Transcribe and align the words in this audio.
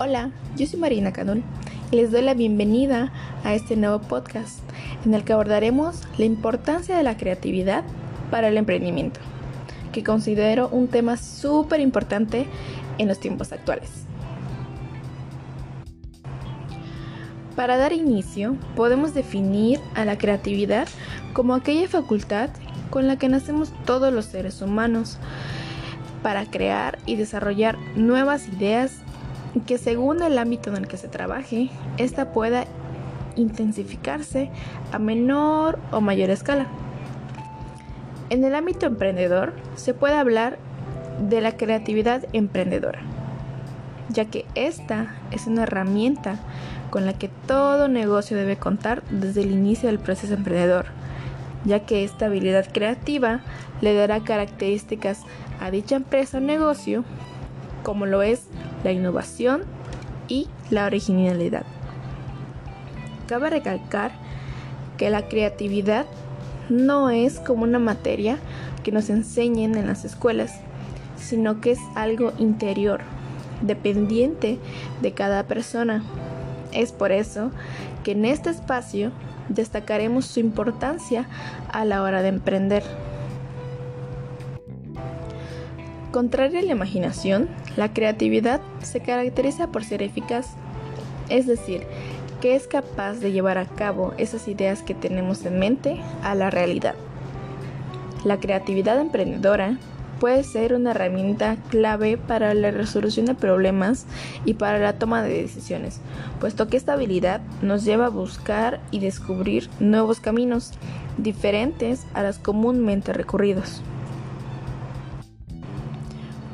Hola, 0.00 0.30
yo 0.56 0.64
soy 0.64 0.78
Marina 0.78 1.12
Canul 1.12 1.42
y 1.90 1.96
les 1.96 2.12
doy 2.12 2.22
la 2.22 2.34
bienvenida 2.34 3.12
a 3.42 3.54
este 3.54 3.74
nuevo 3.74 3.98
podcast 3.98 4.60
en 5.04 5.12
el 5.12 5.24
que 5.24 5.32
abordaremos 5.32 6.02
la 6.18 6.24
importancia 6.24 6.96
de 6.96 7.02
la 7.02 7.16
creatividad 7.16 7.82
para 8.30 8.46
el 8.46 8.56
emprendimiento, 8.58 9.18
que 9.90 10.04
considero 10.04 10.68
un 10.68 10.86
tema 10.86 11.16
súper 11.16 11.80
importante 11.80 12.46
en 12.98 13.08
los 13.08 13.18
tiempos 13.18 13.50
actuales. 13.50 13.90
Para 17.56 17.76
dar 17.76 17.92
inicio, 17.92 18.54
podemos 18.76 19.14
definir 19.14 19.80
a 19.96 20.04
la 20.04 20.16
creatividad 20.16 20.86
como 21.32 21.56
aquella 21.56 21.88
facultad 21.88 22.50
con 22.90 23.08
la 23.08 23.18
que 23.18 23.28
nacemos 23.28 23.72
todos 23.84 24.12
los 24.12 24.26
seres 24.26 24.62
humanos 24.62 25.18
para 26.22 26.46
crear 26.46 27.00
y 27.04 27.16
desarrollar 27.16 27.76
nuevas 27.96 28.46
ideas 28.46 29.02
que 29.60 29.78
según 29.78 30.22
el 30.22 30.38
ámbito 30.38 30.70
en 30.70 30.76
el 30.76 30.88
que 30.88 30.96
se 30.96 31.08
trabaje, 31.08 31.70
esta 31.96 32.32
pueda 32.32 32.64
intensificarse 33.36 34.50
a 34.92 34.98
menor 34.98 35.78
o 35.92 36.00
mayor 36.00 36.30
escala. 36.30 36.66
En 38.30 38.44
el 38.44 38.54
ámbito 38.54 38.86
emprendedor 38.86 39.54
se 39.76 39.94
puede 39.94 40.14
hablar 40.14 40.58
de 41.28 41.40
la 41.40 41.56
creatividad 41.56 42.26
emprendedora, 42.32 43.00
ya 44.10 44.26
que 44.26 44.44
esta 44.54 45.14
es 45.30 45.46
una 45.46 45.62
herramienta 45.62 46.38
con 46.90 47.06
la 47.06 47.12
que 47.14 47.28
todo 47.46 47.88
negocio 47.88 48.36
debe 48.36 48.56
contar 48.56 49.02
desde 49.10 49.42
el 49.42 49.50
inicio 49.50 49.88
del 49.88 49.98
proceso 49.98 50.34
emprendedor, 50.34 50.86
ya 51.64 51.80
que 51.80 52.04
esta 52.04 52.26
habilidad 52.26 52.66
creativa 52.72 53.40
le 53.80 53.94
dará 53.94 54.20
características 54.20 55.22
a 55.60 55.70
dicha 55.70 55.96
empresa 55.96 56.38
o 56.38 56.40
negocio, 56.40 57.04
como 57.82 58.06
lo 58.06 58.22
es 58.22 58.46
la 58.84 58.92
innovación 58.92 59.62
y 60.28 60.48
la 60.70 60.86
originalidad. 60.86 61.64
Cabe 63.26 63.50
recalcar 63.50 64.12
que 64.96 65.10
la 65.10 65.28
creatividad 65.28 66.06
no 66.68 67.10
es 67.10 67.40
como 67.40 67.64
una 67.64 67.78
materia 67.78 68.38
que 68.82 68.92
nos 68.92 69.10
enseñen 69.10 69.76
en 69.76 69.86
las 69.86 70.04
escuelas, 70.04 70.60
sino 71.16 71.60
que 71.60 71.72
es 71.72 71.80
algo 71.94 72.32
interior, 72.38 73.00
dependiente 73.62 74.58
de 75.02 75.12
cada 75.12 75.44
persona. 75.44 76.02
Es 76.72 76.92
por 76.92 77.12
eso 77.12 77.50
que 78.04 78.12
en 78.12 78.24
este 78.24 78.50
espacio 78.50 79.12
destacaremos 79.48 80.26
su 80.26 80.40
importancia 80.40 81.26
a 81.72 81.84
la 81.84 82.02
hora 82.02 82.22
de 82.22 82.28
emprender. 82.28 82.82
Contraria 86.12 86.60
a 86.60 86.62
la 86.62 86.72
imaginación, 86.72 87.48
la 87.78 87.92
creatividad 87.92 88.60
se 88.82 88.98
caracteriza 88.98 89.68
por 89.68 89.84
ser 89.84 90.02
eficaz, 90.02 90.48
es 91.28 91.46
decir, 91.46 91.84
que 92.40 92.56
es 92.56 92.66
capaz 92.66 93.20
de 93.20 93.30
llevar 93.30 93.56
a 93.56 93.66
cabo 93.66 94.14
esas 94.18 94.48
ideas 94.48 94.82
que 94.82 94.94
tenemos 94.94 95.46
en 95.46 95.60
mente 95.60 96.00
a 96.24 96.34
la 96.34 96.50
realidad. 96.50 96.96
La 98.24 98.40
creatividad 98.40 99.00
emprendedora 99.00 99.78
puede 100.18 100.42
ser 100.42 100.74
una 100.74 100.90
herramienta 100.90 101.56
clave 101.70 102.16
para 102.16 102.52
la 102.52 102.72
resolución 102.72 103.26
de 103.26 103.36
problemas 103.36 104.06
y 104.44 104.54
para 104.54 104.80
la 104.80 104.94
toma 104.94 105.22
de 105.22 105.40
decisiones, 105.40 106.00
puesto 106.40 106.66
que 106.66 106.76
esta 106.76 106.94
habilidad 106.94 107.42
nos 107.62 107.84
lleva 107.84 108.06
a 108.06 108.10
buscar 108.10 108.80
y 108.90 108.98
descubrir 108.98 109.70
nuevos 109.78 110.18
caminos 110.18 110.72
diferentes 111.16 112.08
a 112.12 112.24
los 112.24 112.40
comúnmente 112.40 113.12
recurridos. 113.12 113.82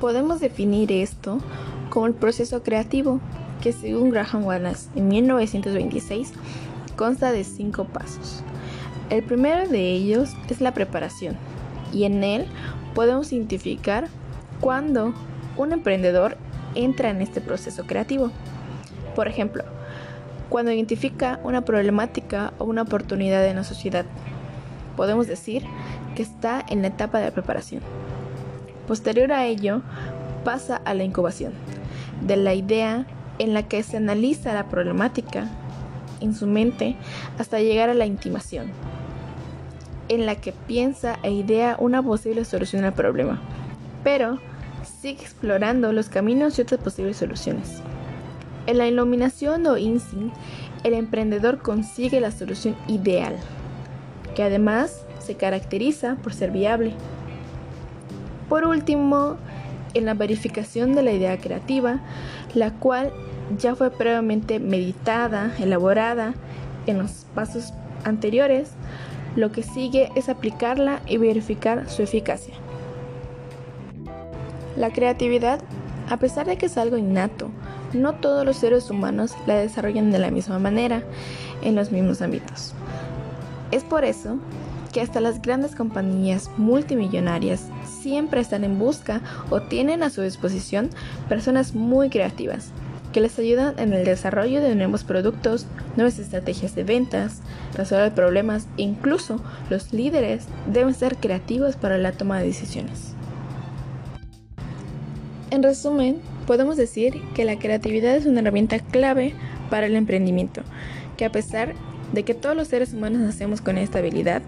Podemos 0.00 0.40
definir 0.40 0.90
esto 0.92 1.40
como 1.90 2.06
el 2.06 2.14
proceso 2.14 2.62
creativo, 2.62 3.20
que 3.60 3.72
según 3.74 4.08
Graham 4.08 4.46
Wallace 4.46 4.88
en 4.96 5.08
1926 5.08 6.32
consta 6.96 7.32
de 7.32 7.44
cinco 7.44 7.84
pasos. 7.84 8.42
El 9.10 9.22
primero 9.22 9.68
de 9.68 9.92
ellos 9.92 10.30
es 10.48 10.62
la 10.62 10.72
preparación, 10.72 11.36
y 11.92 12.04
en 12.04 12.24
él 12.24 12.46
podemos 12.94 13.30
identificar 13.32 14.08
cuando 14.60 15.12
un 15.58 15.72
emprendedor 15.72 16.38
entra 16.74 17.10
en 17.10 17.20
este 17.20 17.42
proceso 17.42 17.84
creativo. 17.84 18.30
Por 19.14 19.28
ejemplo, 19.28 19.64
cuando 20.48 20.72
identifica 20.72 21.40
una 21.44 21.62
problemática 21.62 22.54
o 22.58 22.64
una 22.64 22.82
oportunidad 22.82 23.46
en 23.46 23.56
la 23.56 23.64
sociedad, 23.64 24.06
podemos 24.96 25.26
decir 25.26 25.64
que 26.14 26.22
está 26.22 26.64
en 26.68 26.80
la 26.80 26.88
etapa 26.88 27.18
de 27.18 27.30
preparación. 27.32 27.82
Posterior 28.90 29.30
a 29.30 29.46
ello, 29.46 29.82
pasa 30.42 30.74
a 30.84 30.94
la 30.94 31.04
incubación, 31.04 31.52
de 32.26 32.34
la 32.34 32.54
idea 32.54 33.06
en 33.38 33.54
la 33.54 33.62
que 33.62 33.84
se 33.84 33.98
analiza 33.98 34.52
la 34.52 34.68
problemática 34.68 35.48
en 36.20 36.34
su 36.34 36.48
mente 36.48 36.96
hasta 37.38 37.60
llegar 37.60 37.88
a 37.88 37.94
la 37.94 38.06
intimación, 38.06 38.72
en 40.08 40.26
la 40.26 40.34
que 40.34 40.50
piensa 40.50 41.20
e 41.22 41.30
idea 41.30 41.76
una 41.78 42.02
posible 42.02 42.44
solución 42.44 42.82
al 42.82 42.92
problema, 42.92 43.40
pero 44.02 44.40
sigue 44.82 45.22
explorando 45.22 45.92
los 45.92 46.08
caminos 46.08 46.58
y 46.58 46.62
otras 46.62 46.80
posibles 46.80 47.16
soluciones. 47.16 47.82
En 48.66 48.76
la 48.76 48.88
iluminación 48.88 49.68
o 49.68 49.76
instinct, 49.76 50.34
el 50.82 50.94
emprendedor 50.94 51.62
consigue 51.62 52.20
la 52.20 52.32
solución 52.32 52.74
ideal, 52.88 53.36
que 54.34 54.42
además 54.42 55.06
se 55.20 55.36
caracteriza 55.36 56.16
por 56.24 56.34
ser 56.34 56.50
viable. 56.50 56.92
Por 58.50 58.66
último, 58.66 59.36
en 59.94 60.06
la 60.06 60.14
verificación 60.14 60.96
de 60.96 61.04
la 61.04 61.12
idea 61.12 61.38
creativa, 61.38 62.00
la 62.52 62.72
cual 62.72 63.12
ya 63.56 63.76
fue 63.76 63.90
previamente 63.90 64.58
meditada, 64.58 65.54
elaborada 65.60 66.34
en 66.86 66.98
los 66.98 67.26
pasos 67.32 67.72
anteriores, 68.04 68.72
lo 69.36 69.52
que 69.52 69.62
sigue 69.62 70.10
es 70.16 70.28
aplicarla 70.28 71.00
y 71.06 71.16
verificar 71.16 71.88
su 71.88 72.02
eficacia. 72.02 72.54
La 74.76 74.90
creatividad, 74.90 75.60
a 76.08 76.16
pesar 76.16 76.46
de 76.46 76.58
que 76.58 76.66
es 76.66 76.76
algo 76.76 76.96
innato, 76.96 77.50
no 77.92 78.14
todos 78.14 78.44
los 78.44 78.56
seres 78.56 78.90
humanos 78.90 79.36
la 79.46 79.54
desarrollan 79.54 80.10
de 80.10 80.18
la 80.18 80.32
misma 80.32 80.58
manera, 80.58 81.04
en 81.62 81.76
los 81.76 81.92
mismos 81.92 82.20
ámbitos. 82.20 82.74
Es 83.70 83.84
por 83.84 84.04
eso 84.04 84.38
que 84.92 85.00
hasta 85.00 85.20
las 85.20 85.40
grandes 85.40 85.76
compañías 85.76 86.50
multimillonarias 86.56 87.68
siempre 88.00 88.40
están 88.40 88.64
en 88.64 88.78
busca 88.78 89.20
o 89.50 89.62
tienen 89.62 90.02
a 90.02 90.10
su 90.10 90.22
disposición 90.22 90.90
personas 91.28 91.74
muy 91.74 92.10
creativas 92.10 92.72
que 93.12 93.20
les 93.20 93.38
ayudan 93.38 93.78
en 93.78 93.92
el 93.92 94.04
desarrollo 94.04 94.60
de 94.60 94.74
nuevos 94.74 95.04
productos, 95.04 95.66
nuevas 95.96 96.18
estrategias 96.18 96.74
de 96.74 96.84
ventas, 96.84 97.40
resolver 97.74 98.14
problemas 98.14 98.66
incluso 98.76 99.42
los 99.68 99.92
líderes 99.92 100.46
deben 100.66 100.94
ser 100.94 101.16
creativos 101.16 101.76
para 101.76 101.98
la 101.98 102.12
toma 102.12 102.38
de 102.38 102.46
decisiones. 102.46 103.14
En 105.50 105.62
resumen, 105.62 106.18
podemos 106.46 106.76
decir 106.76 107.20
que 107.34 107.44
la 107.44 107.58
creatividad 107.58 108.14
es 108.14 108.26
una 108.26 108.40
herramienta 108.40 108.78
clave 108.78 109.34
para 109.68 109.86
el 109.86 109.96
emprendimiento, 109.96 110.62
que 111.16 111.24
a 111.24 111.32
pesar 111.32 111.74
de 112.12 112.22
que 112.22 112.34
todos 112.34 112.56
los 112.56 112.68
seres 112.68 112.92
humanos 112.92 113.20
nacemos 113.20 113.60
con 113.60 113.76
esta 113.76 113.98
habilidad, 113.98 114.42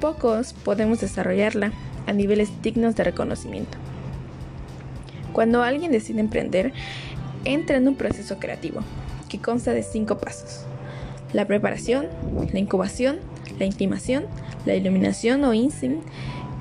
pocos 0.00 0.52
podemos 0.52 1.00
desarrollarla 1.00 1.72
a 2.06 2.12
niveles 2.12 2.50
dignos 2.62 2.96
de 2.96 3.04
reconocimiento. 3.04 3.78
Cuando 5.32 5.62
alguien 5.62 5.90
decide 5.90 6.20
emprender, 6.20 6.72
entra 7.44 7.76
en 7.76 7.88
un 7.88 7.96
proceso 7.96 8.38
creativo 8.38 8.80
que 9.28 9.38
consta 9.38 9.72
de 9.72 9.82
cinco 9.82 10.18
pasos. 10.18 10.64
La 11.32 11.46
preparación, 11.46 12.06
la 12.52 12.58
incubación, 12.58 13.18
la 13.58 13.64
intimación, 13.64 14.26
la 14.64 14.74
iluminación 14.74 15.44
o 15.44 15.52
instinct 15.52 16.06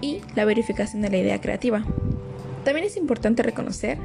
y 0.02 0.22
la 0.36 0.46
verificación 0.46 1.02
de 1.02 1.10
la 1.10 1.18
idea 1.18 1.40
creativa. 1.40 1.84
También 2.64 2.88
es 2.88 2.98
importante 2.98 3.44
reconocer 3.44 3.98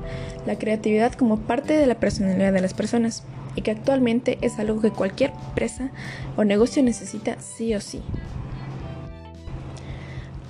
la 0.46 0.58
creatividad 0.58 1.12
como 1.14 1.38
parte 1.38 1.74
de 1.74 1.86
la 1.86 1.94
personalidad 1.94 2.52
de 2.52 2.60
las 2.60 2.74
personas 2.74 3.22
y 3.54 3.62
que 3.62 3.70
actualmente 3.70 4.38
es 4.42 4.58
algo 4.58 4.80
que 4.80 4.90
cualquier 4.90 5.32
empresa 5.48 5.90
o 6.36 6.44
negocio 6.44 6.82
necesita 6.82 7.40
sí 7.40 7.74
o 7.74 7.80
sí. 7.80 8.02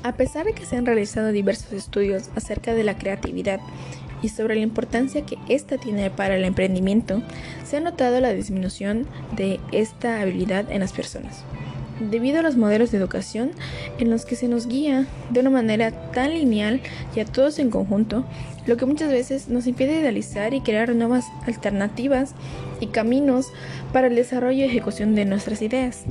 A 0.09 0.17
pesar 0.17 0.47
de 0.47 0.55
que 0.55 0.65
se 0.65 0.75
han 0.75 0.87
realizado 0.87 1.33
diversos 1.33 1.71
estudios 1.75 2.31
acerca 2.35 2.73
de 2.73 2.83
la 2.83 2.97
creatividad 2.97 3.61
y 4.23 4.31
sobre 4.31 4.55
la 4.55 4.63
importancia 4.63 5.27
que 5.27 5.37
ésta 5.51 5.77
tiene 5.77 6.09
para 6.09 6.37
el 6.37 6.47
emprendimiento, 6.47 7.23
se 7.67 7.77
ha 7.77 7.81
notado 7.81 8.19
la 8.19 8.33
disminución 8.33 9.07
de 9.37 9.61
esta 9.71 10.23
habilidad 10.23 10.73
en 10.73 10.81
las 10.81 10.95
personas, 10.95 11.45
debido 12.01 12.39
a 12.39 12.43
los 12.43 12.57
modelos 12.57 12.91
de 12.91 12.97
educación 12.97 13.51
en 13.99 14.09
los 14.09 14.25
que 14.25 14.35
se 14.35 14.49
nos 14.49 14.67
guía 14.67 15.07
de 15.29 15.41
una 15.41 15.51
manera 15.51 15.91
tan 16.13 16.31
lineal 16.31 16.81
y 17.15 17.21
a 17.21 17.27
todos 17.27 17.59
en 17.59 17.69
conjunto, 17.69 18.25
lo 18.65 18.79
que 18.79 18.87
muchas 18.87 19.11
veces 19.11 19.49
nos 19.49 19.67
impide 19.67 20.01
idealizar 20.01 20.55
y 20.55 20.63
crear 20.63 20.95
nuevas 20.95 21.27
alternativas 21.47 22.33
y 22.81 22.87
caminos 22.87 23.49
para 23.93 24.07
el 24.07 24.15
desarrollo 24.15 24.57
y 24.57 24.63
ejecución 24.63 25.15
de 25.15 25.27
nuestras 25.27 25.61
ideas. 25.61 26.07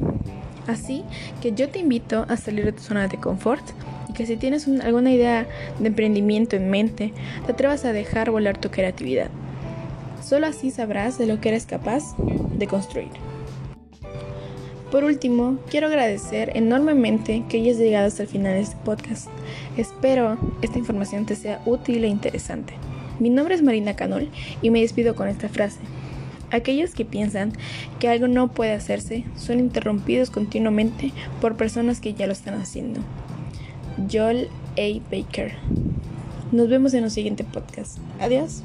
Así 0.67 1.03
que 1.41 1.53
yo 1.53 1.69
te 1.69 1.79
invito 1.79 2.25
a 2.27 2.37
salir 2.37 2.65
de 2.65 2.73
tu 2.73 2.81
zona 2.81 3.07
de 3.07 3.17
confort 3.17 3.63
y 4.09 4.13
que 4.13 4.25
si 4.25 4.37
tienes 4.37 4.67
alguna 4.67 5.11
idea 5.11 5.47
de 5.79 5.87
emprendimiento 5.87 6.55
en 6.55 6.69
mente, 6.69 7.13
te 7.45 7.51
atrevas 7.53 7.85
a 7.85 7.93
dejar 7.93 8.31
volar 8.31 8.57
tu 8.57 8.69
creatividad. 8.69 9.29
Solo 10.21 10.47
así 10.47 10.71
sabrás 10.71 11.17
de 11.17 11.25
lo 11.25 11.39
que 11.39 11.49
eres 11.49 11.65
capaz 11.65 12.03
de 12.17 12.67
construir. 12.67 13.11
Por 14.91 15.03
último, 15.03 15.57
quiero 15.69 15.87
agradecer 15.87 16.51
enormemente 16.55 17.43
que 17.49 17.57
hayas 17.57 17.77
llegado 17.77 18.07
hasta 18.07 18.23
el 18.23 18.29
final 18.29 18.53
de 18.53 18.61
este 18.61 18.77
podcast. 18.85 19.27
Espero 19.75 20.37
esta 20.61 20.79
información 20.79 21.25
te 21.25 21.35
sea 21.35 21.61
útil 21.65 22.05
e 22.05 22.07
interesante. 22.07 22.73
Mi 23.19 23.29
nombre 23.29 23.55
es 23.55 23.63
Marina 23.63 23.95
Canol 23.95 24.29
y 24.61 24.69
me 24.69 24.81
despido 24.81 25.15
con 25.15 25.27
esta 25.27 25.49
frase. 25.49 25.79
Aquellos 26.51 26.93
que 26.93 27.05
piensan 27.05 27.53
que 27.99 28.07
algo 28.07 28.27
no 28.27 28.49
puede 28.49 28.73
hacerse 28.73 29.25
son 29.35 29.59
interrumpidos 29.59 30.29
continuamente 30.29 31.11
por 31.41 31.57
personas 31.57 31.99
que 31.99 32.13
ya 32.13 32.27
lo 32.27 32.33
están 32.33 32.55
haciendo. 32.55 33.01
Joel 34.11 34.49
A. 34.77 35.01
Baker. 35.11 35.53
Nos 36.51 36.69
vemos 36.69 36.93
en 36.93 37.03
el 37.03 37.11
siguiente 37.11 37.43
podcast. 37.43 37.97
Adiós. 38.19 38.63